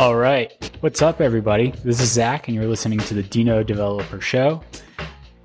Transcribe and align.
All 0.00 0.16
right. 0.16 0.50
What's 0.80 1.02
up, 1.02 1.20
everybody? 1.20 1.72
This 1.84 2.00
is 2.00 2.10
Zach, 2.10 2.48
and 2.48 2.54
you're 2.54 2.64
listening 2.64 3.00
to 3.00 3.12
the 3.12 3.22
Deno 3.22 3.66
Developer 3.66 4.18
Show. 4.18 4.62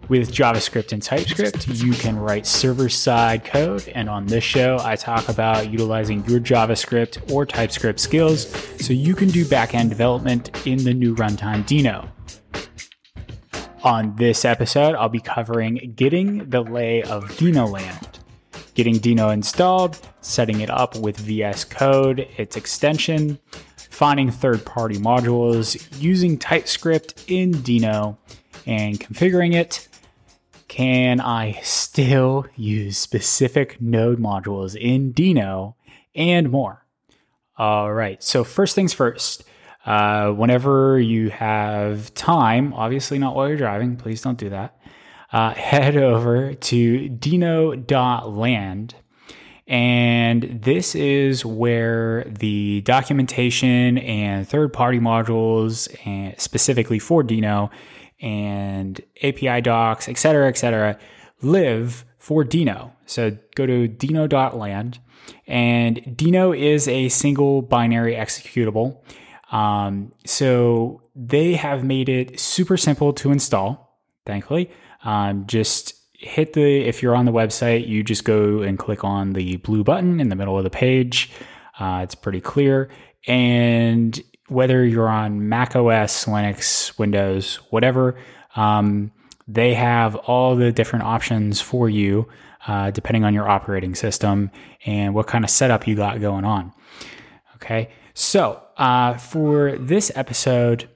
With 0.08 0.32
JavaScript 0.32 0.94
and 0.94 1.04
TypeScript, 1.04 1.68
you 1.68 1.92
can 1.92 2.18
write 2.18 2.48
server 2.48 2.88
side 2.88 3.44
code. 3.44 3.86
And 3.90 4.08
on 4.08 4.28
this 4.28 4.46
show, 4.46 4.78
I 4.80 4.96
talk 4.96 5.28
about 5.28 5.70
utilizing 5.70 6.24
your 6.24 6.40
JavaScript 6.40 7.34
or 7.34 7.46
TypeScript 7.46 8.00
skills 8.00 8.48
so 8.82 8.94
you 8.94 9.14
can 9.14 9.28
do 9.28 9.44
backend 9.44 9.90
development 9.90 10.66
in 10.66 10.86
the 10.86 10.94
new 10.94 11.14
runtime 11.16 11.66
Deno. 11.66 12.08
On 13.84 14.16
this 14.16 14.46
episode, 14.46 14.96
I'll 14.96 15.10
be 15.10 15.20
covering 15.20 15.92
getting 15.98 16.50
the 16.50 16.62
lay 16.62 17.04
of 17.04 17.26
Deno 17.32 17.70
land, 17.70 18.20
getting 18.74 18.96
Deno 19.02 19.34
installed, 19.34 20.00
setting 20.26 20.62
it 20.62 20.70
up 20.70 20.96
with 20.96 21.18
VS 21.18 21.64
Code, 21.66 22.28
its 22.38 22.56
extension, 22.56 23.40
finding 23.90 24.32
third 24.32 24.66
party 24.66 24.98
modules, 24.98 25.88
using 26.02 26.38
TypeScript 26.38 27.26
in 27.28 27.54
Deno, 27.54 28.18
and 28.66 29.00
configuring 29.00 29.54
it. 29.54 29.88
Can 30.68 31.22
I 31.22 31.60
still 31.64 32.48
use 32.56 32.98
specific 32.98 33.80
node 33.80 34.20
modules 34.20 34.76
in 34.76 35.14
Deno 35.14 35.76
and 36.16 36.50
more? 36.50 36.86
All 37.58 37.94
right, 37.94 38.22
so 38.22 38.44
first 38.44 38.76
things 38.76 38.94
first. 38.94 39.46
Uh, 39.86 40.32
whenever 40.32 41.00
you 41.00 41.30
have 41.30 42.14
time, 42.16 42.74
obviously 42.74 43.20
not 43.20 43.36
while 43.36 43.48
you're 43.48 43.58
driving, 43.58 43.96
please 43.96 44.22
don't 44.22 44.38
do 44.38 44.50
that. 44.50 44.78
Uh, 45.32 45.54
head 45.54 45.96
over 45.96 46.54
to 46.56 47.10
deno.land. 47.10 48.96
And 49.68 50.62
this 50.62 50.94
is 50.94 51.44
where 51.44 52.24
the 52.26 52.82
documentation 52.82 53.98
and 53.98 54.48
third 54.48 54.74
party 54.74 55.00
modules, 55.00 55.88
and 56.06 56.40
specifically 56.40 57.00
for 57.00 57.24
Deno 57.24 57.72
and 58.22 59.02
API 59.24 59.62
docs, 59.62 60.08
et 60.08 60.18
cetera, 60.18 60.48
et 60.48 60.58
cetera, 60.58 60.98
live 61.42 62.06
for 62.18 62.44
Deno. 62.44 62.92
So 63.06 63.38
go 63.56 63.66
to 63.66 63.88
deno.land. 63.88 65.00
And 65.48 65.98
Deno 65.98 66.58
is 66.58 66.88
a 66.88 67.10
single 67.10 67.64
binary 67.64 68.14
executable. 68.14 69.02
Um, 69.52 70.12
so 70.26 71.02
they 71.16 71.54
have 71.54 71.84
made 71.84 72.10
it 72.10 72.40
super 72.40 72.78
simple 72.78 73.14
to 73.14 73.32
install, 73.32 74.00
thankfully. 74.26 74.70
Um, 75.04 75.46
just 75.48 75.96
hit 76.26 76.54
the, 76.54 76.80
if 76.82 77.04
you're 77.04 77.16
on 77.16 77.26
the 77.26 77.32
website, 77.32 77.88
you 77.88 78.04
just 78.04 78.26
go 78.26 78.62
and 78.62 78.80
click 78.80 79.04
on 79.04 79.34
the 79.34 79.58
blue 79.58 79.84
button 79.84 80.20
in 80.20 80.30
the 80.30 80.36
middle 80.36 80.58
of 80.58 80.64
the 80.64 80.70
page. 80.70 81.32
Uh, 81.80 82.02
it's 82.04 82.16
pretty 82.16 82.42
clear. 82.42 82.90
And 83.28 84.20
whether 84.48 84.84
you're 84.84 85.08
on 85.08 85.48
Mac 85.50 85.76
OS, 85.76 86.26
Linux, 86.26 86.98
Windows, 86.98 87.56
whatever, 87.70 88.16
um, 88.56 89.12
they 89.48 89.76
have 89.76 90.16
all 90.16 90.56
the 90.56 90.72
different 90.72 91.06
options 91.06 91.62
for 91.62 91.90
you, 91.90 92.28
uh, 92.68 92.90
depending 92.90 93.24
on 93.24 93.34
your 93.34 93.48
operating 93.48 93.94
system 93.94 94.50
and 94.86 95.14
what 95.14 95.28
kind 95.28 95.44
of 95.44 95.52
setup 95.52 95.88
you 95.88 95.96
got 95.96 96.20
going 96.22 96.44
on. 96.44 96.74
Okay. 97.56 97.90
So, 98.16 98.64
uh, 98.78 99.16
for 99.18 99.78
this 99.78 100.12
episode, 100.16 100.90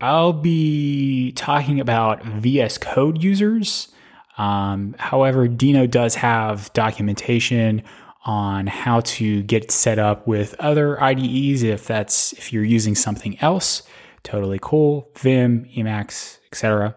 I'll 0.00 0.32
be 0.32 1.32
talking 1.32 1.78
about 1.78 2.24
VS 2.24 2.78
Code 2.78 3.22
users. 3.22 3.88
Um, 4.38 4.94
however, 4.98 5.48
Deno 5.48 5.90
does 5.90 6.14
have 6.14 6.72
documentation 6.72 7.82
on 8.24 8.66
how 8.66 9.00
to 9.00 9.42
get 9.42 9.70
set 9.70 9.98
up 9.98 10.26
with 10.26 10.54
other 10.58 11.02
IDEs 11.02 11.62
if 11.62 11.86
that's 11.86 12.32
if 12.34 12.52
you're 12.52 12.64
using 12.64 12.94
something 12.94 13.38
else. 13.40 13.82
Totally 14.22 14.58
cool. 14.60 15.10
Vim, 15.16 15.64
Emacs, 15.76 16.38
etc. 16.46 16.96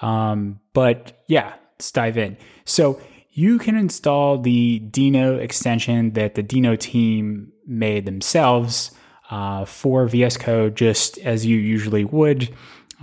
Um, 0.00 0.60
but 0.72 1.22
yeah, 1.26 1.54
let's 1.74 1.90
dive 1.90 2.16
in. 2.16 2.36
So 2.64 3.00
you 3.30 3.58
can 3.58 3.76
install 3.76 4.38
the 4.38 4.80
Deno 4.90 5.38
extension 5.38 6.12
that 6.12 6.34
the 6.34 6.42
Deno 6.42 6.78
team 6.78 7.52
made 7.66 8.06
themselves 8.06 8.92
uh, 9.30 9.64
for 9.64 10.06
VS 10.06 10.36
Code, 10.36 10.76
just 10.76 11.18
as 11.18 11.44
you 11.44 11.56
usually 11.56 12.04
would. 12.04 12.54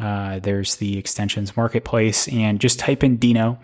Uh, 0.02 0.40
there's 0.40 0.76
the 0.78 0.98
extensions 0.98 1.56
marketplace, 1.56 2.28
and 2.30 2.60
just 2.60 2.80
type 2.80 3.04
in 3.04 3.20
Deno, 3.20 3.60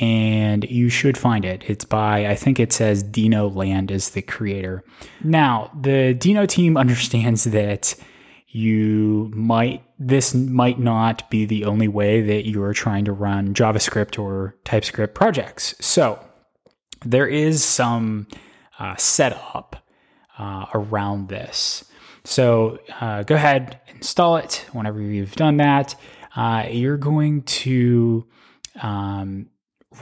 and 0.00 0.64
you 0.64 0.90
should 0.90 1.16
find 1.16 1.44
it. 1.44 1.64
It's 1.66 1.84
by, 1.84 2.26
I 2.26 2.34
think 2.34 2.60
it 2.60 2.72
says 2.72 3.02
Deno 3.02 3.54
Land 3.54 3.90
is 3.90 4.10
the 4.10 4.20
creator. 4.20 4.84
Now, 5.24 5.70
the 5.80 6.14
Deno 6.14 6.46
team 6.46 6.76
understands 6.76 7.44
that 7.44 7.94
you 8.48 9.30
might, 9.34 9.82
this 9.98 10.34
might 10.34 10.78
not 10.78 11.28
be 11.30 11.46
the 11.46 11.64
only 11.64 11.88
way 11.88 12.20
that 12.20 12.46
you 12.46 12.62
are 12.62 12.74
trying 12.74 13.04
to 13.06 13.12
run 13.12 13.54
JavaScript 13.54 14.18
or 14.18 14.56
TypeScript 14.64 15.14
projects. 15.14 15.74
So 15.80 16.22
there 17.04 17.26
is 17.26 17.64
some 17.64 18.26
uh, 18.78 18.96
setup 18.96 19.76
uh, 20.38 20.66
around 20.74 21.28
this. 21.28 21.84
So 22.28 22.78
uh, 23.00 23.22
go 23.22 23.36
ahead, 23.36 23.80
install 23.94 24.36
it 24.36 24.66
whenever 24.72 25.00
you've 25.00 25.34
done 25.34 25.56
that. 25.56 25.94
Uh, 26.36 26.66
you're 26.70 26.98
going 26.98 27.40
to 27.42 28.26
um, 28.82 29.48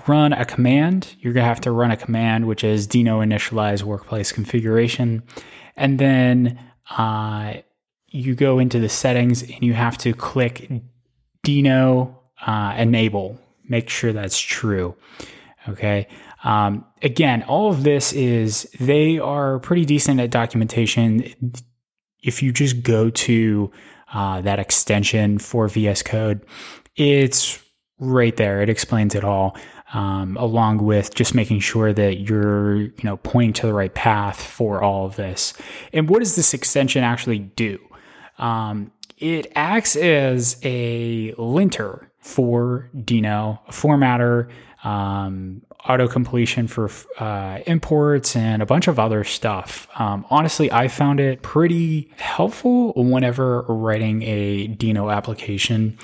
run 0.08 0.32
a 0.32 0.44
command. 0.44 1.14
You're 1.20 1.32
going 1.32 1.44
to 1.44 1.48
have 1.48 1.60
to 1.62 1.70
run 1.70 1.92
a 1.92 1.96
command, 1.96 2.48
which 2.48 2.64
is 2.64 2.88
deno 2.88 3.24
initialize 3.24 3.84
workplace 3.84 4.32
configuration. 4.32 5.22
And 5.76 6.00
then 6.00 6.58
uh, 6.90 7.58
you 8.08 8.34
go 8.34 8.58
into 8.58 8.80
the 8.80 8.88
settings 8.88 9.42
and 9.42 9.62
you 9.62 9.74
have 9.74 9.96
to 9.98 10.12
click 10.12 10.68
deno 11.46 12.12
uh, 12.44 12.74
enable. 12.76 13.38
Make 13.68 13.88
sure 13.88 14.12
that's 14.12 14.38
true. 14.38 14.96
Okay. 15.68 16.08
Um, 16.42 16.86
again, 17.02 17.44
all 17.44 17.70
of 17.70 17.84
this 17.84 18.12
is, 18.12 18.68
they 18.80 19.20
are 19.20 19.60
pretty 19.60 19.84
decent 19.84 20.18
at 20.18 20.30
documentation. 20.30 21.32
If 22.22 22.42
you 22.42 22.52
just 22.52 22.82
go 22.82 23.10
to 23.10 23.70
uh, 24.12 24.40
that 24.42 24.58
extension 24.58 25.38
for 25.38 25.68
VS 25.68 26.02
Code, 26.02 26.44
it's 26.96 27.62
right 27.98 28.36
there. 28.36 28.62
It 28.62 28.68
explains 28.68 29.14
it 29.14 29.24
all 29.24 29.56
um, 29.94 30.36
along 30.36 30.78
with 30.78 31.14
just 31.14 31.34
making 31.34 31.60
sure 31.60 31.92
that 31.92 32.18
you're 32.18 32.76
you 32.76 33.04
know 33.04 33.16
pointing 33.18 33.52
to 33.54 33.66
the 33.66 33.74
right 33.74 33.94
path 33.94 34.40
for 34.40 34.82
all 34.82 35.06
of 35.06 35.16
this. 35.16 35.54
And 35.92 36.08
what 36.08 36.20
does 36.20 36.36
this 36.36 36.54
extension 36.54 37.04
actually 37.04 37.38
do? 37.38 37.78
Um, 38.38 38.92
it 39.18 39.50
acts 39.54 39.96
as 39.96 40.58
a 40.62 41.32
linter 41.38 42.10
for 42.20 42.90
Deno, 42.94 43.60
a 43.66 43.72
formatter, 43.72 44.50
um, 44.86 45.62
auto 45.88 46.06
completion 46.06 46.68
for 46.68 46.88
uh, 47.18 47.58
imports, 47.66 48.36
and 48.36 48.62
a 48.62 48.66
bunch 48.66 48.86
of 48.86 49.00
other 49.00 49.24
stuff. 49.24 49.88
Um, 49.98 50.24
honestly, 50.30 50.70
I 50.70 50.86
found 50.86 51.18
it 51.18 51.42
pretty 51.42 52.12
helpful 52.18 52.92
whenever 52.94 53.62
writing 53.62 54.22
a 54.22 54.68
Deno 54.68 55.12
application. 55.12 55.98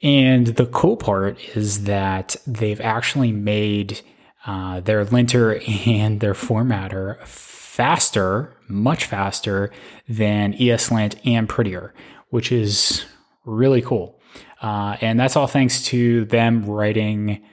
And 0.00 0.46
the 0.46 0.64
cool 0.66 0.96
part 0.96 1.38
is 1.54 1.84
that 1.84 2.36
they've 2.46 2.80
actually 2.80 3.32
made 3.32 4.00
uh, 4.46 4.80
their 4.80 5.04
linter 5.04 5.60
and 5.86 6.20
their 6.20 6.34
formatter 6.34 7.22
faster, 7.26 8.56
much 8.68 9.04
faster 9.04 9.70
than 10.08 10.54
ESLint 10.54 11.20
and 11.26 11.46
Prettier, 11.46 11.92
which 12.30 12.52
is 12.52 13.04
really 13.44 13.82
cool. 13.82 14.18
Uh, 14.62 14.96
and 15.02 15.20
that's 15.20 15.36
all 15.36 15.46
thanks 15.46 15.84
to 15.84 16.24
them 16.24 16.64
writing 16.64 17.44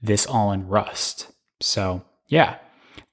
this 0.00 0.26
all 0.26 0.52
in 0.52 0.68
Rust. 0.68 1.32
So, 1.60 2.02
yeah, 2.28 2.56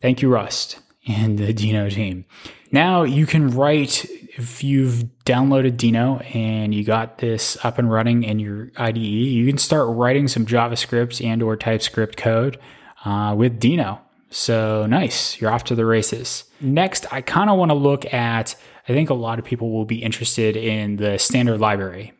thank 0.01 0.21
you, 0.21 0.29
Rust 0.29 0.79
and 1.07 1.37
the 1.37 1.53
Deno 1.53 1.91
team. 1.91 2.25
Now 2.71 3.03
you 3.03 3.25
can 3.25 3.49
write 3.51 4.05
if 4.37 4.63
you've 4.63 5.05
downloaded 5.25 5.77
Deno 5.77 6.35
and 6.35 6.73
you 6.73 6.83
got 6.83 7.19
this 7.19 7.57
up 7.63 7.77
and 7.77 7.89
running 7.89 8.23
in 8.23 8.39
your 8.39 8.71
IDE, 8.77 8.97
you 8.97 9.47
can 9.47 9.57
start 9.57 9.87
writing 9.89 10.27
some 10.27 10.45
JavaScript 10.45 11.23
and 11.23 11.41
or 11.41 11.55
TypeScript 11.55 12.17
code 12.17 12.59
uh, 13.05 13.33
with 13.37 13.59
Deno. 13.59 13.99
So 14.29 14.85
nice, 14.87 15.39
you're 15.39 15.51
off 15.51 15.63
to 15.65 15.75
the 15.75 15.85
races. 15.85 16.43
Next, 16.59 17.11
I 17.13 17.21
kind 17.21 17.49
of 17.49 17.57
want 17.57 17.71
to 17.71 17.75
look 17.75 18.11
at. 18.13 18.55
I 18.87 18.93
think 18.93 19.09
a 19.09 19.13
lot 19.13 19.39
of 19.39 19.45
people 19.45 19.71
will 19.71 19.85
be 19.85 20.03
interested 20.03 20.57
in 20.57 20.97
the 20.97 21.17
standard 21.17 21.59
library. 21.59 22.13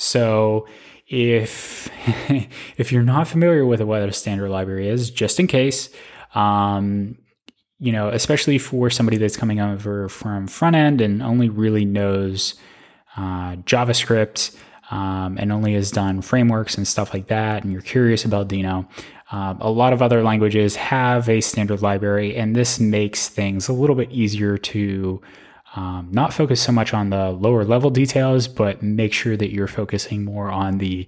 So 0.00 0.66
if 1.06 1.90
if 2.78 2.90
you're 2.90 3.02
not 3.02 3.28
familiar 3.28 3.66
with 3.66 3.82
what 3.82 4.08
a 4.08 4.12
standard 4.12 4.48
library 4.48 4.88
is, 4.88 5.10
just 5.10 5.38
in 5.38 5.46
case, 5.46 5.90
um, 6.34 7.18
you 7.78 7.92
know, 7.92 8.08
especially 8.08 8.58
for 8.58 8.88
somebody 8.88 9.18
that's 9.18 9.36
coming 9.36 9.60
over 9.60 10.08
from 10.08 10.46
front 10.46 10.76
end 10.76 11.00
and 11.00 11.22
only 11.22 11.48
really 11.48 11.84
knows 11.84 12.54
uh, 13.16 13.56
JavaScript 13.56 14.56
um, 14.90 15.36
and 15.38 15.52
only 15.52 15.74
has 15.74 15.90
done 15.90 16.22
frameworks 16.22 16.76
and 16.76 16.88
stuff 16.88 17.12
like 17.12 17.26
that, 17.28 17.62
and 17.62 17.72
you're 17.72 17.82
curious 17.82 18.24
about 18.24 18.48
Deno. 18.48 18.88
um, 19.30 19.58
a 19.60 19.70
lot 19.70 19.92
of 19.92 20.00
other 20.02 20.22
languages 20.22 20.76
have 20.76 21.28
a 21.28 21.40
standard 21.40 21.82
library, 21.82 22.36
and 22.36 22.56
this 22.56 22.80
makes 22.80 23.28
things 23.28 23.68
a 23.68 23.72
little 23.72 23.96
bit 23.96 24.10
easier 24.10 24.56
to 24.58 25.20
Um, 25.76 26.08
not 26.10 26.32
focus 26.32 26.60
so 26.60 26.72
much 26.72 26.92
on 26.92 27.10
the 27.10 27.30
lower 27.30 27.64
level 27.64 27.90
details, 27.90 28.48
but 28.48 28.82
make 28.82 29.12
sure 29.12 29.36
that 29.36 29.52
you're 29.52 29.68
focusing 29.68 30.24
more 30.24 30.50
on 30.50 30.78
the 30.78 31.06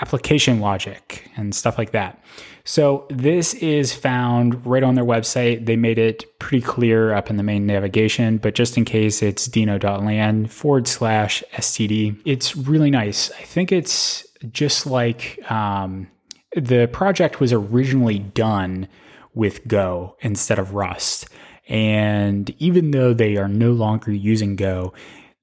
application 0.00 0.60
logic 0.60 1.30
and 1.36 1.54
stuff 1.54 1.78
like 1.78 1.92
that. 1.92 2.22
So 2.64 3.06
this 3.08 3.54
is 3.54 3.94
found 3.94 4.66
right 4.66 4.82
on 4.82 4.96
their 4.96 5.04
website. 5.04 5.66
They 5.66 5.76
made 5.76 5.98
it 5.98 6.38
pretty 6.38 6.60
clear 6.60 7.14
up 7.14 7.30
in 7.30 7.36
the 7.36 7.42
main 7.42 7.66
navigation, 7.66 8.38
but 8.38 8.54
just 8.54 8.76
in 8.76 8.84
case 8.84 9.22
it's 9.22 9.48
deno.land 9.48 10.52
forward 10.52 10.88
slash 10.88 11.42
STD. 11.54 12.20
It's 12.24 12.56
really 12.56 12.90
nice. 12.90 13.30
I 13.32 13.42
think 13.42 13.72
it's 13.72 14.26
just 14.50 14.86
like 14.86 15.40
um, 15.50 16.08
the 16.54 16.88
project 16.92 17.40
was 17.40 17.52
originally 17.52 18.18
done 18.18 18.88
with 19.34 19.66
Go 19.68 20.16
instead 20.20 20.58
of 20.58 20.74
Rust. 20.74 21.28
And 21.68 22.50
even 22.58 22.92
though 22.92 23.12
they 23.12 23.36
are 23.36 23.48
no 23.48 23.72
longer 23.72 24.12
using 24.12 24.56
Go, 24.56 24.92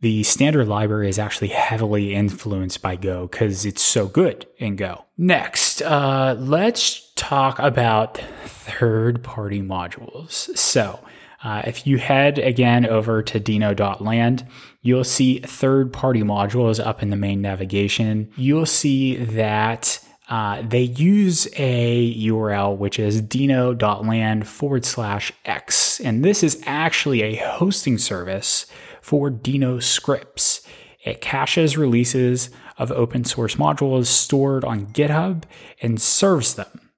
the 0.02 0.24
standard 0.24 0.68
library 0.68 1.08
is 1.08 1.18
actually 1.18 1.48
heavily 1.48 2.14
influenced 2.14 2.82
by 2.82 2.96
Go 2.98 3.28
because 3.28 3.66
it's 3.66 3.82
so 3.82 4.08
good 4.08 4.46
in 4.58 4.76
Go. 4.76 5.06
Next, 5.18 5.82
uh, 5.82 6.36
let's 6.38 7.12
talk 7.16 7.58
about 7.60 8.18
third 8.46 9.24
party 9.24 9.62
modules. 9.62 10.56
So, 10.58 11.00
uh, 11.44 11.62
if 11.66 11.86
you 11.86 11.98
head 11.98 12.40
again 12.40 12.86
over 12.86 13.22
to 13.22 13.40
deno.land, 13.40 14.46
you'll 14.82 15.04
see 15.04 15.40
third 15.40 15.92
party 15.92 16.22
modules 16.22 16.86
up 16.86 17.04
in 17.04 17.10
the 17.10 17.18
main 17.18 17.42
navigation. 17.42 18.30
You'll 18.38 18.66
see 18.66 19.16
that 19.16 20.00
uh, 20.30 20.62
they 20.66 20.84
use 20.84 21.48
a 21.58 22.16
URL 22.28 22.78
which 22.78 22.98
is 22.98 23.22
deno.land 23.22 24.48
forward 24.48 24.86
slash 24.86 25.32
x. 25.46 26.00
And 26.00 26.24
this 26.24 26.44
is 26.44 26.62
actually 26.66 27.22
a 27.22 27.36
hosting 27.36 27.98
service 27.98 28.66
for 29.02 29.30
Deno 29.30 29.84
scripts. 29.84 30.62
It 31.04 31.20
caches 31.20 31.78
releases 31.78 32.50
of 32.78 32.92
open 32.92 33.26
source 33.26 33.56
modules 33.56 34.06
stored 34.06 34.64
on 34.64 34.88
GitHub 34.88 35.44
and 35.82 36.02
serves 36.02 36.56
them. 36.56 36.92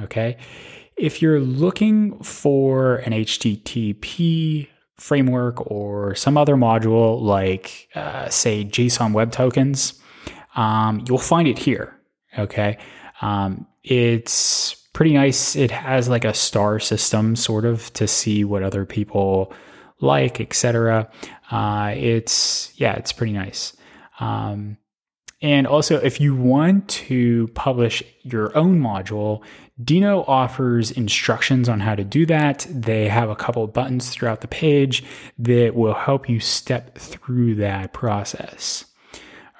Okay. 0.00 0.38
If 0.96 1.22
you're 1.22 1.40
looking 1.40 2.18
for 2.22 2.96
an 2.96 3.12
HTTP 3.12 4.68
framework 4.96 5.70
or 5.70 6.14
some 6.14 6.36
other 6.36 6.56
module 6.56 7.20
like, 7.20 7.88
uh, 7.94 8.28
say, 8.28 8.64
JSON 8.64 9.12
Web 9.12 9.32
Tokens, 9.32 10.00
um, 10.56 11.04
you'll 11.06 11.18
find 11.18 11.48
it 11.48 11.58
here. 11.58 11.99
Okay. 12.38 12.78
Um, 13.20 13.66
it's 13.82 14.74
pretty 14.92 15.14
nice. 15.14 15.56
It 15.56 15.70
has 15.70 16.08
like 16.08 16.24
a 16.24 16.34
star 16.34 16.78
system 16.78 17.36
sort 17.36 17.64
of 17.64 17.92
to 17.94 18.06
see 18.06 18.44
what 18.44 18.62
other 18.62 18.84
people 18.84 19.52
like, 20.00 20.40
etc. 20.40 21.10
Uh, 21.50 21.92
it's 21.96 22.72
yeah, 22.76 22.94
it's 22.94 23.12
pretty 23.12 23.32
nice. 23.32 23.76
Um, 24.18 24.76
and 25.42 25.66
also, 25.66 25.98
if 25.98 26.20
you 26.20 26.34
want 26.34 26.88
to 26.88 27.48
publish 27.48 28.02
your 28.22 28.56
own 28.56 28.78
module, 28.78 29.42
Deno 29.82 30.22
offers 30.28 30.90
instructions 30.90 31.66
on 31.66 31.80
how 31.80 31.94
to 31.94 32.04
do 32.04 32.26
that. 32.26 32.66
They 32.68 33.08
have 33.08 33.30
a 33.30 33.36
couple 33.36 33.66
buttons 33.66 34.10
throughout 34.10 34.42
the 34.42 34.48
page 34.48 35.02
that 35.38 35.74
will 35.74 35.94
help 35.94 36.28
you 36.28 36.40
step 36.40 36.98
through 36.98 37.54
that 37.54 37.94
process. 37.94 38.84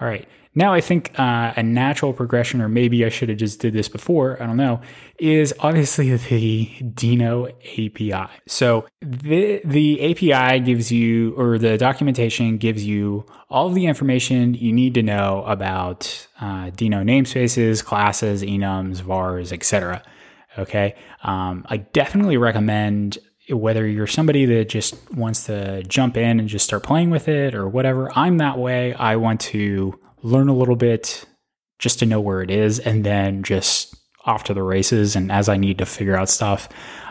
All 0.01 0.07
right. 0.07 0.29
Now, 0.55 0.73
I 0.73 0.81
think 0.81 1.12
uh, 1.19 1.52
a 1.56 1.62
natural 1.62 2.12
progression, 2.12 2.61
or 2.61 2.69
maybe 2.69 3.05
I 3.05 3.08
should 3.08 3.29
have 3.29 3.38
just 3.38 3.61
did 3.61 3.73
this 3.73 3.88
before, 3.88 4.43
I 4.43 4.47
don't 4.47 4.56
know, 4.56 4.81
is 5.19 5.55
obviously 5.61 6.17
the 6.17 6.67
Deno 6.82 7.50
API. 7.73 8.31
So 8.49 8.87
the, 9.00 9.61
the 9.64 10.11
API 10.11 10.61
gives 10.61 10.91
you, 10.91 11.35
or 11.37 11.56
the 11.56 11.79
documentation 11.79 12.56
gives 12.56 12.85
you 12.85 13.26
all 13.49 13.70
the 13.70 13.87
information 13.87 14.55
you 14.55 14.73
need 14.73 14.94
to 14.94 15.02
know 15.02 15.44
about 15.47 16.26
uh, 16.41 16.70
Deno 16.70 17.05
namespaces, 17.05 17.85
classes, 17.85 18.43
enums, 18.43 19.02
vars, 19.02 19.52
etc. 19.52 20.02
Okay. 20.58 20.97
Um, 21.23 21.64
I 21.69 21.79
definitely 21.79 22.37
recommend 22.37 23.19
whether 23.49 23.87
you're 23.87 24.06
somebody 24.06 24.47
that 24.47 24.69
just 24.69 24.97
wants 25.12 25.44
to 25.44 25.82
jump 25.85 26.17
in 26.17 26.38
and 26.41 26.49
just 26.49 26.64
start 26.64 26.82
playing 26.82 27.11
with 27.11 27.29
it 27.29 27.55
or 27.55 27.69
whatever. 27.69 28.11
I'm 28.17 28.38
that 28.38 28.58
way. 28.58 28.94
I 28.94 29.17
want 29.17 29.41
to 29.41 29.99
learn 30.23 30.49
a 30.49 30.55
little 30.55 30.77
bit 30.77 31.25
just 31.79 31.99
to 32.01 32.07
know 32.07 32.21
where 32.21 32.43
it 32.43 32.51
is 32.51 32.79
and 32.79 33.05
then 33.05 33.43
just 33.43 33.95
off 34.25 34.45
to 34.45 34.55
the 34.55 34.63
races. 34.63 35.17
And 35.17 35.33
as 35.33 35.49
I 35.49 35.57
need 35.57 35.79
to 35.79 35.87
figure 35.87 36.17
out 36.17 36.29
stuff, 36.29 36.69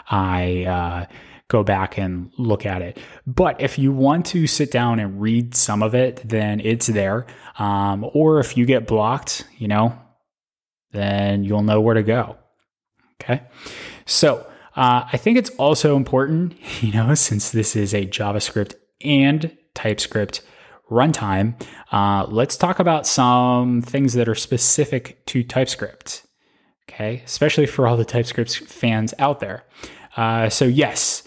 I 0.09 0.65
uh, 0.65 1.13
go 1.47 1.63
back 1.63 1.97
and 1.97 2.31
look 2.37 2.65
at 2.65 2.81
it. 2.81 2.97
But 3.25 3.59
if 3.59 3.77
you 3.77 3.91
want 3.91 4.27
to 4.27 4.47
sit 4.47 4.71
down 4.71 4.99
and 4.99 5.19
read 5.19 5.55
some 5.55 5.81
of 5.81 5.95
it, 5.95 6.21
then 6.23 6.59
it's 6.59 6.87
there. 6.87 7.25
Um, 7.57 8.05
or 8.13 8.39
if 8.39 8.55
you 8.55 8.65
get 8.65 8.87
blocked, 8.87 9.45
you 9.57 9.67
know, 9.67 9.99
then 10.91 11.43
you'll 11.43 11.63
know 11.63 11.81
where 11.81 11.95
to 11.95 12.03
go. 12.03 12.37
Okay. 13.21 13.41
So 14.05 14.45
uh, 14.75 15.05
I 15.11 15.17
think 15.17 15.37
it's 15.37 15.49
also 15.51 15.95
important, 15.95 16.55
you 16.81 16.93
know, 16.93 17.15
since 17.15 17.51
this 17.51 17.75
is 17.75 17.93
a 17.93 18.05
JavaScript 18.05 18.75
and 19.01 19.57
TypeScript 19.73 20.41
runtime, 20.89 21.59
uh, 21.91 22.25
let's 22.29 22.57
talk 22.57 22.79
about 22.79 23.07
some 23.07 23.81
things 23.81 24.13
that 24.13 24.27
are 24.27 24.35
specific 24.35 25.25
to 25.27 25.43
TypeScript. 25.43 26.25
Okay, 26.89 27.21
especially 27.25 27.65
for 27.65 27.87
all 27.87 27.97
the 27.97 28.05
TypeScript 28.05 28.57
fans 28.57 29.13
out 29.19 29.39
there. 29.39 29.63
Uh, 30.17 30.49
so 30.49 30.65
yes, 30.65 31.23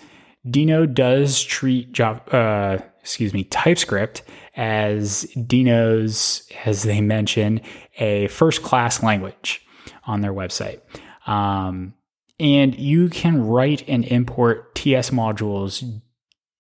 Deno 0.47 0.93
does 0.93 1.43
treat 1.43 1.93
Java, 1.93 2.37
uh, 2.37 2.79
excuse 3.01 3.33
me, 3.33 3.45
TypeScript 3.45 4.23
as 4.57 5.25
Deno's, 5.37 6.49
as 6.65 6.83
they 6.83 7.01
mention, 7.01 7.61
a 7.99 8.27
first-class 8.29 9.03
language 9.03 9.65
on 10.05 10.21
their 10.21 10.33
website. 10.33 10.81
Um, 11.27 11.95
and 12.41 12.77
you 12.77 13.09
can 13.09 13.47
write 13.47 13.89
and 13.89 14.05
import 14.05 14.75
TS 14.75 15.11
modules 15.11 16.01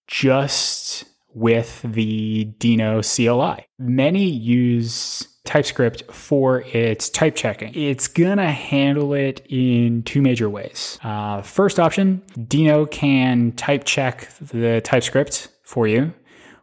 just 0.06 1.04
with 1.34 1.82
the 1.82 2.46
Deno 2.58 3.02
CLI. 3.02 3.66
Many 3.78 4.28
use 4.28 5.28
TypeScript 5.44 6.12
for 6.12 6.62
its 6.72 7.08
type 7.08 7.34
checking. 7.34 7.74
It's 7.74 8.06
gonna 8.06 8.52
handle 8.52 9.12
it 9.12 9.44
in 9.48 10.02
two 10.04 10.22
major 10.22 10.48
ways. 10.48 10.98
Uh, 11.02 11.42
first 11.42 11.80
option, 11.80 12.22
Deno 12.38 12.88
can 12.90 13.52
type 13.52 13.84
check 13.84 14.28
the 14.40 14.80
TypeScript 14.82 15.48
for 15.64 15.86
you, 15.88 16.12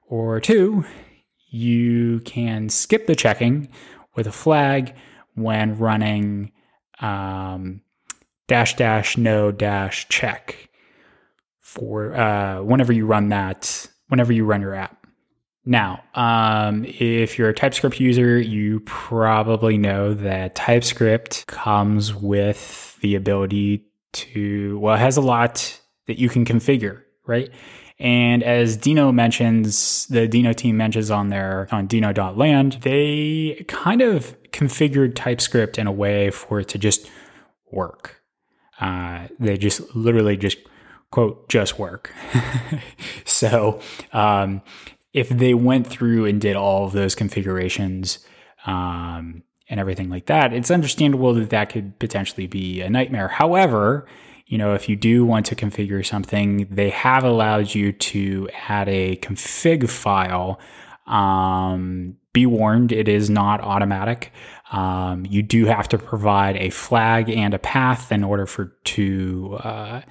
or 0.08 0.40
two, 0.40 0.86
you 1.50 2.20
can 2.22 2.70
skip 2.70 3.08
the 3.08 3.16
checking 3.16 3.70
with 4.16 4.28
a 4.28 4.32
flag 4.32 4.96
when 5.36 5.78
running 5.78 6.52
um, 7.02 7.82
dash 8.48 8.76
dash 8.76 9.18
no 9.18 9.52
dash 9.52 10.08
check 10.10 10.70
for 11.60 12.16
uh, 12.16 12.62
whenever 12.62 12.94
you 12.94 13.06
run 13.06 13.30
that 13.30 13.88
whenever 14.10 14.34
you 14.34 14.46
run 14.46 14.62
your 14.62 14.76
app. 14.76 15.08
Now, 15.66 16.04
um, 16.16 16.86
if 16.86 17.38
you're 17.38 17.50
a 17.50 17.54
TypeScript 17.54 18.00
user, 18.00 18.40
you 18.40 18.80
probably 18.82 19.78
know 19.78 20.14
that 20.14 20.56
TypeScript 20.56 21.48
comes 21.48 22.14
with 22.14 22.98
the 23.02 23.16
ability 23.16 23.86
to, 24.14 24.80
well, 24.80 24.96
it 24.96 25.00
has 25.00 25.18
a 25.18 25.22
lot 25.22 25.80
that 26.08 26.18
you 26.18 26.30
can 26.30 26.44
configure, 26.44 27.04
right? 27.28 27.52
And 28.00 28.44
as 28.44 28.78
Deno 28.78 29.14
mentions, 29.14 30.08
the 30.08 30.28
Deno 30.28 30.56
team 30.56 30.78
mentions 30.78 31.12
on 31.12 31.28
their 31.28 31.68
on 31.72 31.88
Deno.land, 31.88 32.80
they 32.82 33.66
kind 33.68 34.02
of 34.02 34.42
configured 34.52 35.16
TypeScript 35.16 35.78
in 35.78 35.86
a 35.86 35.92
way 35.92 36.32
for 36.32 36.62
it 36.62 36.70
to 36.70 36.78
just 36.78 37.10
work. 37.72 38.22
Uh, 38.80 39.28
they 39.38 39.58
just 39.58 39.94
literally 39.94 40.38
just 40.38 40.58
quote 41.12 41.50
just 41.50 41.80
work. 41.80 42.14
so 43.26 43.80
um, 44.14 44.62
if 45.14 45.30
they 45.30 45.54
went 45.54 45.88
through 45.88 46.26
and 46.26 46.40
did 46.40 46.56
all 46.56 46.86
of 46.86 46.92
those 46.92 47.16
configurations 47.16 48.20
um, 48.66 49.44
and 49.70 49.80
everything 49.80 50.10
like 50.10 50.28
that, 50.28 50.54
it's 50.54 50.72
understandable 50.72 51.34
that 51.34 51.50
that 51.50 51.70
could 51.70 51.98
potentially 52.00 52.48
be 52.48 52.82
a 52.82 52.90
nightmare. 52.90 53.28
However, 53.28 54.08
you 54.46 54.58
know, 54.58 54.74
if 54.74 54.90
you 54.90 54.96
do 54.96 55.26
want 55.26 55.46
to 55.48 55.56
configure 55.56 56.06
something, 56.06 56.68
they 56.72 56.90
have 56.90 57.24
allowed 57.24 57.74
you 57.76 57.92
to 57.92 58.50
add 58.68 58.90
a 58.90 59.16
config 59.18 59.88
file. 59.88 60.60
Um, 61.06 62.18
be 62.34 62.46
warned, 62.46 62.92
it 62.92 63.08
is 63.08 63.30
not 63.30 63.62
automatic. 63.62 64.32
Um, 64.72 65.26
you 65.28 65.42
do 65.42 65.66
have 65.66 65.88
to 65.90 65.98
provide 65.98 66.58
a 66.58 66.70
flag 66.70 67.30
and 67.30 67.54
a 67.54 67.60
path 67.60 68.12
in 68.12 68.24
order 68.24 68.46
for 68.46 68.76
to 68.86 69.58
uh, 69.64 70.02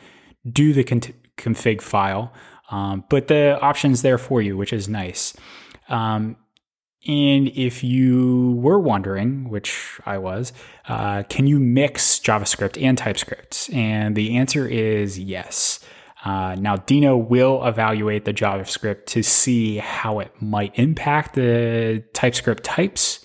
do 0.50 0.72
the 0.72 0.84
con- 0.84 1.14
config 1.36 1.80
file. 1.80 2.32
Um, 2.70 3.04
but 3.08 3.28
the 3.28 3.58
option's 3.60 4.02
there 4.02 4.18
for 4.18 4.42
you, 4.42 4.56
which 4.56 4.72
is 4.72 4.88
nice. 4.88 5.34
Um, 5.88 6.36
and 7.06 7.48
if 7.48 7.82
you 7.82 8.56
were 8.60 8.78
wondering, 8.78 9.48
which 9.48 10.00
I 10.04 10.18
was, 10.18 10.52
uh, 10.88 11.22
can 11.28 11.46
you 11.46 11.58
mix 11.58 12.18
JavaScript 12.18 12.80
and 12.82 12.98
TypeScript? 12.98 13.70
And 13.72 14.16
the 14.16 14.36
answer 14.36 14.66
is 14.66 15.18
yes. 15.18 15.80
Uh, 16.24 16.56
now, 16.58 16.76
Deno 16.76 17.16
will 17.16 17.64
evaluate 17.64 18.24
the 18.24 18.34
JavaScript 18.34 19.06
to 19.06 19.22
see 19.22 19.78
how 19.78 20.18
it 20.18 20.32
might 20.40 20.76
impact 20.76 21.34
the 21.34 22.02
TypeScript 22.12 22.64
types. 22.64 23.24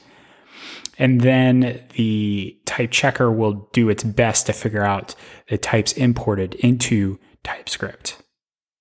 And 1.03 1.19
then 1.19 1.81
the 1.95 2.57
type 2.63 2.89
checker 2.89 3.29
will 3.29 3.67
do 3.73 3.89
its 3.89 4.05
best 4.05 4.45
to 4.45 4.53
figure 4.53 4.85
out 4.85 5.15
the 5.49 5.57
types 5.57 5.91
imported 5.91 6.55
into 6.55 7.19
TypeScript. 7.43 8.21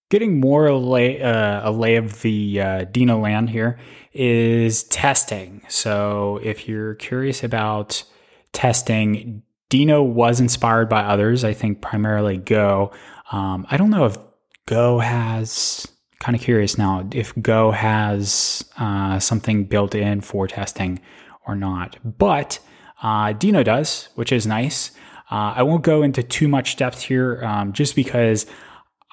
Getting 0.09 0.39
more 0.39 0.73
lay, 0.73 1.21
uh, 1.21 1.69
a 1.69 1.73
lay 1.73 1.97
of 1.97 2.23
the 2.23 2.61
uh, 2.61 2.85
Deno 2.85 3.21
land 3.21 3.51
here 3.51 3.81
is 4.13 4.85
testing. 4.85 5.63
So 5.67 6.39
if 6.45 6.69
you're 6.69 6.95
curious 6.95 7.43
about 7.43 8.05
testing, 8.53 9.43
Deno 9.69 10.07
was 10.07 10.39
inspired 10.39 10.89
by 10.89 11.03
others, 11.03 11.43
I 11.43 11.55
think 11.55 11.81
primarily 11.81 12.37
Go. 12.37 12.93
Um, 13.33 13.67
I 13.69 13.77
don't 13.77 13.91
know 13.91 14.05
if 14.05 14.17
Go 14.67 15.01
has, 15.01 15.89
kind 16.21 16.37
of 16.37 16.43
curious 16.43 16.79
now, 16.79 17.05
if 17.11 17.35
Go 17.43 17.73
has 17.73 18.65
uh, 18.79 19.19
something 19.19 19.65
built 19.65 19.97
in 19.97 20.21
for 20.21 20.47
testing 20.47 21.01
or 21.47 21.55
not. 21.55 21.97
But 22.05 22.59
uh, 23.03 23.33
Deno 23.33 23.65
does, 23.65 24.09
which 24.15 24.33
is 24.33 24.47
nice. 24.47 24.91
Uh, 25.31 25.55
I 25.57 25.63
won't 25.63 25.83
go 25.83 26.03
into 26.03 26.23
too 26.23 26.47
much 26.47 26.77
depth 26.77 27.03
here 27.03 27.43
um, 27.45 27.73
just 27.73 27.97
because 27.97 28.47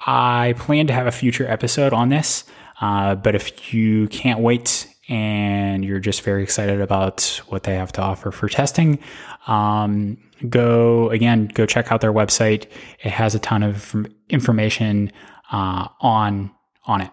I 0.05 0.53
plan 0.57 0.87
to 0.87 0.93
have 0.93 1.07
a 1.07 1.11
future 1.11 1.49
episode 1.49 1.93
on 1.93 2.09
this. 2.09 2.43
Uh, 2.81 3.15
but 3.15 3.35
if 3.35 3.73
you 3.73 4.07
can't 4.09 4.39
wait 4.39 4.87
and 5.07 5.83
you're 5.83 5.99
just 5.99 6.21
very 6.21 6.43
excited 6.43 6.81
about 6.81 7.41
what 7.47 7.63
they 7.63 7.75
have 7.75 7.91
to 7.93 8.01
offer 8.01 8.31
for 8.31 8.47
testing, 8.47 8.99
um, 9.47 10.17
go 10.47 11.09
again, 11.09 11.47
go 11.53 11.65
check 11.65 11.91
out 11.91 12.01
their 12.01 12.13
website. 12.13 12.67
It 13.03 13.11
has 13.11 13.35
a 13.35 13.39
ton 13.39 13.63
of 13.63 13.95
information 14.29 15.11
uh, 15.51 15.87
on 15.99 16.51
on 16.85 17.01
it. 17.01 17.11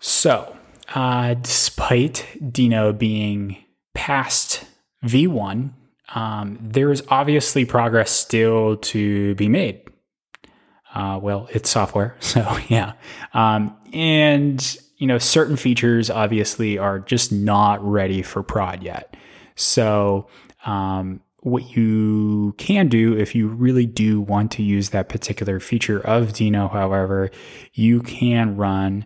So, 0.00 0.54
uh, 0.94 1.34
despite 1.34 2.26
Deno 2.40 2.96
being 2.96 3.63
past 3.94 4.64
V1, 5.04 5.70
um, 6.14 6.58
there 6.60 6.92
is 6.92 7.02
obviously 7.08 7.64
progress 7.64 8.10
still 8.10 8.76
to 8.76 9.34
be 9.36 9.48
made. 9.48 9.80
Uh, 10.94 11.18
well, 11.20 11.48
it's 11.50 11.70
software, 11.70 12.16
so 12.20 12.58
yeah. 12.68 12.92
Um, 13.32 13.76
and 13.92 14.76
you 14.96 15.06
know, 15.06 15.18
certain 15.18 15.56
features 15.56 16.08
obviously 16.08 16.78
are 16.78 16.98
just 17.00 17.32
not 17.32 17.84
ready 17.84 18.22
for 18.22 18.42
prod 18.42 18.82
yet. 18.82 19.16
So, 19.56 20.28
um, 20.64 21.20
what 21.40 21.76
you 21.76 22.54
can 22.56 22.88
do 22.88 23.16
if 23.16 23.34
you 23.34 23.48
really 23.48 23.84
do 23.84 24.20
want 24.20 24.50
to 24.52 24.62
use 24.62 24.90
that 24.90 25.10
particular 25.10 25.60
feature 25.60 26.00
of 26.00 26.28
Deno, 26.28 26.72
however, 26.72 27.30
you 27.74 28.00
can 28.00 28.56
run, 28.56 29.04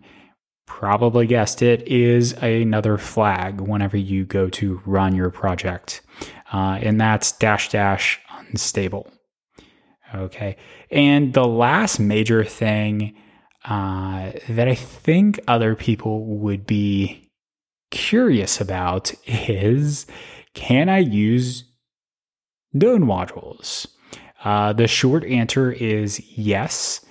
probably 0.69 1.27
guessed 1.27 1.63
it, 1.63 1.87
is 1.89 2.35
another 2.35 2.99
flag 2.99 3.61
whenever 3.61 3.97
you 3.97 4.25
go 4.25 4.49
to 4.51 4.81
run 4.87 5.17
your 5.17 5.31
project. 5.31 6.03
Uh, 6.53 6.79
and 6.81 7.01
that's 7.01 7.33
dash 7.33 7.71
dash 7.71 8.21
unstable. 8.49 9.11
Okay. 10.15 10.57
And 10.91 11.35
the 11.35 11.47
last 11.47 11.99
major 11.99 12.45
thing 12.45 13.17
uh, 13.65 14.33
that 14.49 14.69
I 14.69 14.75
think 14.75 15.41
other 15.49 15.75
people 15.75 16.25
would 16.27 16.67
be 16.67 17.31
curious 17.91 18.61
about 18.61 19.13
is 19.27 20.07
can 20.55 20.89
I 20.89 20.99
use 20.99 21.65
node 22.73 23.03
modules? 23.03 23.87
Uh, 24.45 24.73
the 24.73 24.87
short 24.87 25.25
answer 25.25 25.73
is 25.73 26.21
yes. 26.39 27.05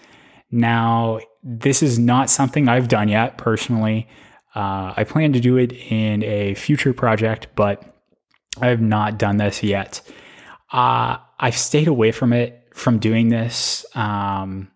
Now, 0.52 1.20
this 1.44 1.84
is 1.84 2.00
not 2.00 2.30
something 2.30 2.68
I've 2.68 2.88
done 2.88 3.10
yet 3.10 3.38
personally. 3.38 4.08
Uh, 4.56 4.94
I 4.96 5.04
plan 5.04 5.34
to 5.34 5.40
do 5.40 5.58
it 5.58 5.72
in 5.72 6.24
a 6.24 6.56
future 6.56 6.94
project, 6.94 7.48
but 7.56 7.84
I 8.62 8.68
have 8.68 8.82
not 8.82 9.20
done 9.20 9.38
this 9.38 9.62
yet. 9.62 10.02
Uh, 10.72 11.18
I've 11.40 11.58
stayed 11.58 11.88
away 11.88 12.12
from 12.12 12.34
it 12.34 12.70
from 12.74 13.00
doing 13.00 13.30
this 13.30 13.86
um, 13.96 14.72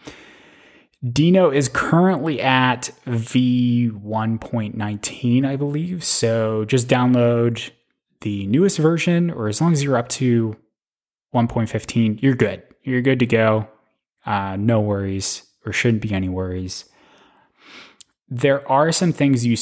Deno 1.06 1.54
is 1.54 1.70
currently 1.70 2.42
at 2.42 2.90
V1.19, 3.06 5.46
I 5.46 5.56
believe. 5.56 6.04
So 6.04 6.66
just 6.66 6.88
download 6.88 7.70
the 8.22 8.48
newest 8.48 8.80
version, 8.80 9.30
or 9.30 9.48
as 9.48 9.62
long 9.62 9.74
as 9.74 9.84
you're 9.84 9.98
up 9.98 10.10
to 10.10 10.56
1.15, 11.34 12.22
you're 12.22 12.36
good. 12.36 12.64
You're 12.84 13.02
good 13.02 13.20
to 13.20 13.26
go. 13.26 13.68
Uh, 14.26 14.56
no 14.58 14.80
worries, 14.80 15.44
or 15.66 15.72
shouldn't 15.72 16.02
be 16.02 16.14
any 16.14 16.30
worries. 16.30 16.86
There 18.30 18.70
are 18.70 18.92
some 18.92 19.14
things 19.14 19.46
you 19.46 19.56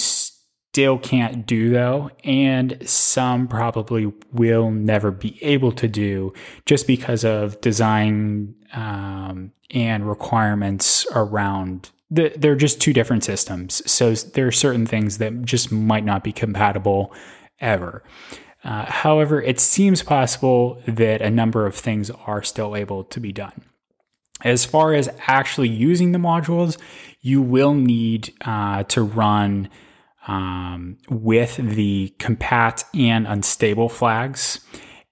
still 0.75 0.97
can't 0.97 1.45
do, 1.45 1.69
though, 1.69 2.09
and 2.23 2.77
some 2.87 3.47
probably 3.47 4.11
will 4.31 4.71
never 4.71 5.11
be 5.11 5.41
able 5.43 5.71
to 5.73 5.87
do 5.87 6.33
just 6.65 6.87
because 6.87 7.23
of 7.23 7.61
design 7.61 8.55
um, 8.73 9.51
and 9.71 10.07
requirements 10.07 11.05
around 11.13 11.91
the, 12.11 12.31
they're 12.37 12.55
just 12.55 12.81
two 12.81 12.93
different 12.93 13.23
systems. 13.23 13.89
So 13.89 14.13
there 14.13 14.47
are 14.47 14.51
certain 14.51 14.85
things 14.85 15.17
that 15.17 15.43
just 15.43 15.71
might 15.71 16.05
not 16.05 16.23
be 16.23 16.31
compatible 16.31 17.13
ever. 17.59 18.03
Uh, 18.65 18.85
however, 18.85 19.41
it 19.41 19.59
seems 19.59 20.01
possible 20.01 20.81
that 20.87 21.21
a 21.21 21.29
number 21.29 21.67
of 21.67 21.75
things 21.75 22.09
are 22.09 22.41
still 22.41 22.75
able 22.75 23.03
to 23.03 23.19
be 23.19 23.31
done. 23.31 23.63
As 24.43 24.65
far 24.65 24.93
as 24.93 25.07
actually 25.27 25.69
using 25.69 26.11
the 26.11 26.19
modules, 26.19 26.77
you 27.21 27.41
will 27.41 27.75
need 27.75 28.33
uh, 28.43 28.83
to 28.83 29.03
run 29.03 29.69
um, 30.27 30.97
with 31.09 31.57
the 31.57 32.13
compat 32.17 32.83
and 32.93 33.27
unstable 33.27 33.87
flags. 33.87 34.59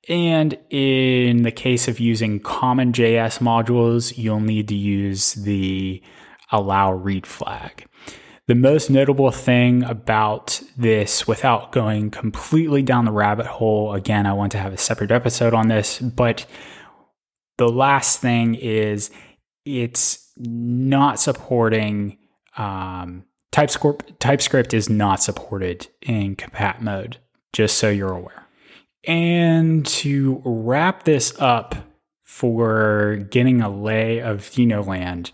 And 0.09 0.57
in 0.69 1.43
the 1.43 1.51
case 1.51 1.87
of 1.87 1.99
using 1.99 2.39
CommonJS 2.39 3.39
modules, 3.39 4.17
you'll 4.17 4.39
need 4.39 4.67
to 4.69 4.75
use 4.75 5.33
the 5.35 6.01
allow 6.51 6.91
read 6.91 7.25
flag. 7.25 7.85
The 8.47 8.55
most 8.55 8.89
notable 8.89 9.31
thing 9.31 9.83
about 9.83 10.61
this, 10.77 11.25
without 11.27 11.71
going 11.71 12.11
completely 12.11 12.81
down 12.81 13.05
the 13.05 13.11
rabbit 13.11 13.45
hole, 13.45 13.93
again, 13.93 14.25
I 14.25 14.33
want 14.33 14.51
to 14.51 14.57
have 14.57 14.73
a 14.73 14.77
separate 14.77 15.11
episode 15.11 15.53
on 15.53 15.69
this, 15.69 15.99
but 15.99 16.45
the 17.57 17.69
last 17.69 18.19
thing 18.19 18.55
is 18.55 19.11
it's 19.65 20.31
not 20.35 21.19
supporting 21.21 22.17
um, 22.57 23.23
TypeScript. 23.51 24.19
TypeScript 24.19 24.73
is 24.73 24.89
not 24.89 25.23
supported 25.23 25.87
in 26.01 26.35
compat 26.35 26.81
mode, 26.81 27.17
just 27.53 27.77
so 27.77 27.89
you're 27.89 28.11
aware. 28.11 28.45
And 29.05 29.85
to 29.85 30.41
wrap 30.43 31.03
this 31.03 31.33
up 31.39 31.75
for 32.23 33.25
getting 33.29 33.61
a 33.61 33.69
lay 33.69 34.19
of 34.19 34.39
Deno 34.41 34.85
land, 34.85 35.31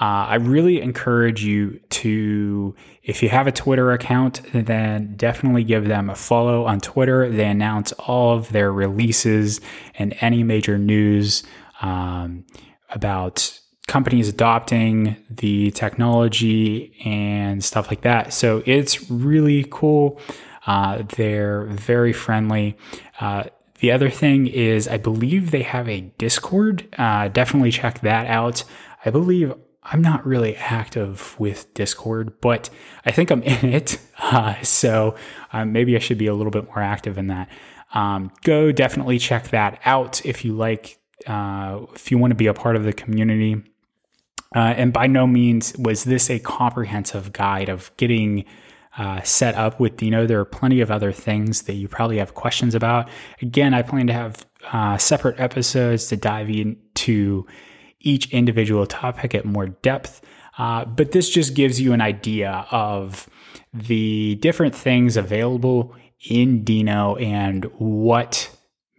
uh, 0.00 0.30
I 0.30 0.34
really 0.36 0.80
encourage 0.80 1.42
you 1.42 1.80
to, 1.90 2.74
if 3.02 3.20
you 3.22 3.28
have 3.30 3.48
a 3.48 3.52
Twitter 3.52 3.90
account, 3.90 4.42
then 4.52 5.16
definitely 5.16 5.64
give 5.64 5.88
them 5.88 6.08
a 6.08 6.14
follow 6.14 6.66
on 6.66 6.80
Twitter. 6.80 7.28
They 7.28 7.46
announce 7.46 7.90
all 7.92 8.36
of 8.36 8.52
their 8.52 8.72
releases 8.72 9.60
and 9.96 10.16
any 10.20 10.44
major 10.44 10.78
news 10.78 11.42
um, 11.82 12.44
about 12.90 13.58
companies 13.88 14.28
adopting 14.28 15.16
the 15.28 15.72
technology 15.72 16.94
and 17.04 17.64
stuff 17.64 17.88
like 17.88 18.02
that. 18.02 18.32
So 18.32 18.62
it's 18.66 19.10
really 19.10 19.66
cool. 19.68 20.20
Uh, 20.64 21.02
they're 21.16 21.64
very 21.64 22.12
friendly. 22.12 22.76
Uh, 23.18 23.44
the 23.80 23.90
other 23.90 24.10
thing 24.10 24.46
is, 24.46 24.86
I 24.86 24.98
believe 24.98 25.50
they 25.50 25.62
have 25.62 25.88
a 25.88 26.02
Discord. 26.18 26.86
Uh, 26.98 27.28
definitely 27.28 27.72
check 27.72 28.00
that 28.02 28.26
out. 28.26 28.62
I 29.04 29.10
believe 29.10 29.54
I'm 29.90 30.02
not 30.02 30.26
really 30.26 30.56
active 30.56 31.38
with 31.38 31.72
Discord, 31.74 32.40
but 32.40 32.70
I 33.06 33.10
think 33.10 33.30
I'm 33.30 33.42
in 33.44 33.72
it. 33.72 33.98
Uh, 34.18 34.60
so 34.62 35.14
uh, 35.52 35.64
maybe 35.64 35.96
I 35.96 35.98
should 35.98 36.18
be 36.18 36.26
a 36.26 36.34
little 36.34 36.50
bit 36.50 36.66
more 36.66 36.80
active 36.80 37.18
in 37.18 37.28
that. 37.28 37.48
Um, 37.94 38.30
go 38.44 38.70
definitely 38.70 39.18
check 39.18 39.48
that 39.48 39.80
out 39.84 40.24
if 40.26 40.44
you 40.44 40.52
like, 40.52 40.98
uh, 41.26 41.86
if 41.94 42.10
you 42.10 42.18
want 42.18 42.32
to 42.32 42.36
be 42.36 42.46
a 42.46 42.54
part 42.54 42.76
of 42.76 42.84
the 42.84 42.92
community. 42.92 43.62
Uh, 44.54 44.74
and 44.76 44.92
by 44.92 45.06
no 45.06 45.26
means 45.26 45.76
was 45.78 46.04
this 46.04 46.30
a 46.30 46.38
comprehensive 46.38 47.32
guide 47.32 47.68
of 47.68 47.90
getting 47.96 48.44
uh, 48.96 49.22
set 49.22 49.54
up 49.54 49.78
with 49.78 49.96
Deno. 49.96 50.26
There 50.26 50.40
are 50.40 50.44
plenty 50.44 50.80
of 50.80 50.90
other 50.90 51.12
things 51.12 51.62
that 51.62 51.74
you 51.74 51.86
probably 51.88 52.18
have 52.18 52.34
questions 52.34 52.74
about. 52.74 53.08
Again, 53.40 53.72
I 53.72 53.82
plan 53.82 54.06
to 54.08 54.12
have 54.12 54.46
uh, 54.72 54.98
separate 54.98 55.38
episodes 55.38 56.08
to 56.08 56.16
dive 56.16 56.50
into 56.50 57.46
each 58.00 58.32
individual 58.32 58.86
topic 58.86 59.34
at 59.34 59.44
more 59.44 59.68
depth. 59.68 60.20
Uh, 60.56 60.84
but 60.84 61.12
this 61.12 61.30
just 61.30 61.54
gives 61.54 61.80
you 61.80 61.92
an 61.92 62.00
idea 62.00 62.66
of 62.70 63.28
the 63.72 64.36
different 64.36 64.74
things 64.74 65.16
available 65.16 65.94
in 66.28 66.64
Deno 66.64 67.20
and 67.22 67.64
what 67.78 68.50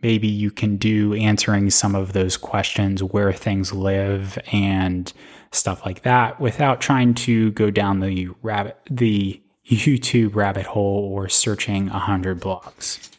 maybe 0.02 0.28
you 0.28 0.52
can 0.52 0.78
do 0.78 1.14
answering 1.14 1.70
some 1.70 1.96
of 1.96 2.14
those 2.14 2.38
questions, 2.38 3.04
where 3.04 3.34
things 3.34 3.74
live, 3.74 4.38
and 4.52 5.12
stuff 5.52 5.86
like 5.86 6.04
that 6.04 6.40
without 6.40 6.80
trying 6.80 7.14
to 7.14 7.52
go 7.52 7.72
down 7.72 8.00
the 8.00 8.30
rabbit 8.42 8.78
the 8.90 9.42
YouTube 9.70 10.36
rabbit 10.36 10.66
hole 10.66 11.12
or 11.14 11.30
searching 11.30 11.90
a 11.90 12.00
hundred 12.00 12.40
blogs. 12.40 13.10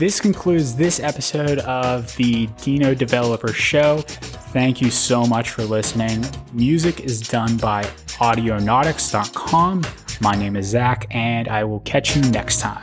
This 0.00 0.18
concludes 0.18 0.74
this 0.74 0.98
episode 0.98 1.58
of 1.58 2.16
the 2.16 2.46
Deno 2.46 2.96
Developer 2.96 3.52
Show. 3.52 3.98
Thank 3.98 4.80
you 4.80 4.90
so 4.90 5.26
much 5.26 5.50
for 5.50 5.62
listening. 5.62 6.24
Music 6.54 7.00
is 7.00 7.20
done 7.20 7.58
by 7.58 7.82
Audionautics.com. 8.16 9.84
My 10.22 10.34
name 10.34 10.56
is 10.56 10.68
Zach, 10.68 11.06
and 11.10 11.48
I 11.48 11.64
will 11.64 11.80
catch 11.80 12.16
you 12.16 12.22
next 12.30 12.60
time. 12.60 12.82